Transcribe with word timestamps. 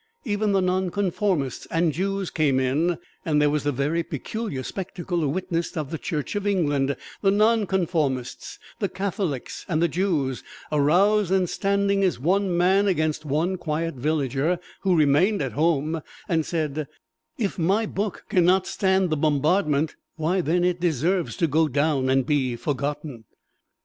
Even 0.25 0.51
the 0.51 0.63
Non 0.63 0.89
Conformists 0.89 1.67
and 1.69 1.93
Jews 1.93 2.31
came 2.31 2.59
in, 2.59 2.97
and 3.23 3.39
there 3.39 3.51
was 3.51 3.61
the 3.63 3.71
very 3.71 4.01
peculiar 4.01 4.63
spectacle 4.63 5.27
witnessed 5.27 5.77
of 5.77 5.91
the 5.91 5.99
Church 5.99 6.35
of 6.35 6.47
England, 6.47 6.95
the 7.21 7.29
Non 7.29 7.67
Conformists, 7.67 8.57
the 8.79 8.89
Catholics 8.89 9.63
and 9.69 9.79
the 9.79 9.87
Jews 9.87 10.43
aroused 10.71 11.29
and 11.31 11.47
standing 11.47 12.03
as 12.03 12.19
one 12.19 12.57
man, 12.57 12.87
against 12.87 13.25
one 13.25 13.57
quiet 13.57 13.93
villager 13.93 14.57
who 14.79 14.97
remained 14.97 15.39
at 15.39 15.51
home 15.51 16.01
and 16.27 16.47
said, 16.47 16.87
"If 17.37 17.59
my 17.59 17.85
book 17.85 18.25
can 18.27 18.43
not 18.43 18.65
stand 18.65 19.11
the 19.11 19.17
bombardment, 19.17 19.95
why 20.15 20.41
then 20.41 20.63
it 20.63 20.79
deserves 20.81 21.35
to 21.37 21.45
go 21.45 21.67
down 21.67 22.09
and 22.09 22.23
to 22.23 22.27
be 22.27 22.55
forgotten." 22.55 23.25